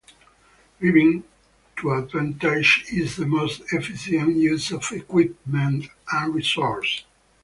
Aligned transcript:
Reeving 0.79 1.25
to 1.77 1.91
advantage 1.91 2.85
is 2.91 3.17
the 3.17 3.27
most 3.27 3.61
efficient 3.71 4.35
use 4.37 4.71
of 4.71 4.91
equipment 4.91 5.89
and 6.11 6.33
resources. 6.33 7.03